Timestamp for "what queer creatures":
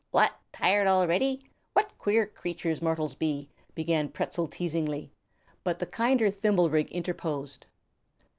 1.73-2.81